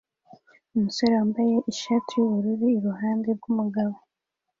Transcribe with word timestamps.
Umusore 0.75 1.11
wambaye 1.19 1.55
ishati 1.71 2.11
yubururu 2.15 2.65
iruhande 2.77 3.29
rwumugabo 3.37 3.95